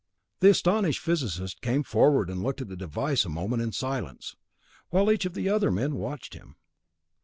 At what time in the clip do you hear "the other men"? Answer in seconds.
5.35-5.93